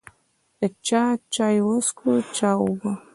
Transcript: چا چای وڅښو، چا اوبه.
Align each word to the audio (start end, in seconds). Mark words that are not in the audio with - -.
چا 0.87 1.03
چای 1.33 1.57
وڅښو، 1.67 2.11
چا 2.35 2.49
اوبه. 2.61 2.91